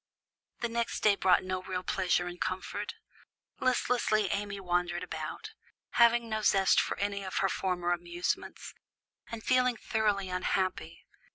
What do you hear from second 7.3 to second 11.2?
her former amusements, and feeling thoroughly unhappy.